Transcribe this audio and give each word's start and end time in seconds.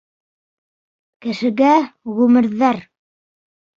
Кешегә 1.25 1.75
ғүмерҙәр 2.21 2.85